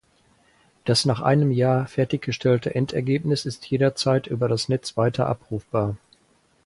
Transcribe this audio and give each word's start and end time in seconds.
Das 0.83 1.05
nach 1.05 1.21
einem 1.21 1.51
Jahr 1.51 1.85
fertiggestellte 1.85 2.73
Endergebnis 2.73 3.45
ist 3.45 3.67
jederzeit 3.69 4.25
über 4.25 4.47
das 4.49 4.67
Netz 4.67 4.97
weiter 4.97 5.27
abrufbar. 5.27 5.95